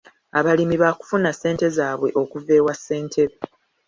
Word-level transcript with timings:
Abalimi 0.39 0.75
baakufuna 0.83 1.29
ssente 1.33 1.65
zaabwe 1.77 2.09
okuva 2.21 2.51
ewa 2.59 2.73
ssentebe. 2.77 3.35